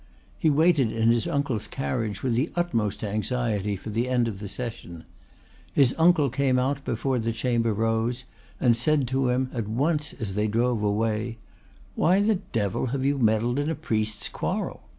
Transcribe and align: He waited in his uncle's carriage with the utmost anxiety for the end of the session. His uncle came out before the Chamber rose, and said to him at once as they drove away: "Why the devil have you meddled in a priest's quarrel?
He 0.39 0.49
waited 0.49 0.91
in 0.91 1.11
his 1.11 1.27
uncle's 1.27 1.67
carriage 1.67 2.23
with 2.23 2.33
the 2.33 2.51
utmost 2.55 3.03
anxiety 3.03 3.75
for 3.75 3.91
the 3.91 4.09
end 4.09 4.27
of 4.27 4.39
the 4.39 4.47
session. 4.47 5.03
His 5.75 5.93
uncle 5.95 6.31
came 6.31 6.57
out 6.57 6.83
before 6.83 7.19
the 7.19 7.31
Chamber 7.31 7.71
rose, 7.71 8.23
and 8.59 8.75
said 8.75 9.07
to 9.09 9.29
him 9.29 9.51
at 9.53 9.67
once 9.67 10.13
as 10.13 10.33
they 10.33 10.47
drove 10.47 10.81
away: 10.81 11.37
"Why 11.93 12.19
the 12.19 12.39
devil 12.51 12.87
have 12.87 13.05
you 13.05 13.19
meddled 13.19 13.59
in 13.59 13.69
a 13.69 13.75
priest's 13.75 14.27
quarrel? 14.27 14.81